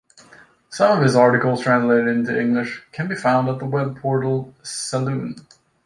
Some 0.71 0.97
of 0.97 1.03
his 1.03 1.15
articles 1.15 1.61
translated 1.61 2.07
into 2.07 2.35
English 2.35 2.81
can 2.91 3.07
be 3.07 3.13
found 3.13 3.47
at 3.49 3.59
the 3.59 3.65
webportal 3.65 4.51
Salon. 4.65 5.35